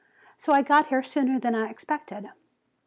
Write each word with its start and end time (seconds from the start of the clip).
So 0.35 0.51
I 0.51 0.63
got 0.63 0.87
here 0.87 1.03
sooner 1.03 1.39
than 1.39 1.53
I 1.53 1.69
expected." 1.69 2.31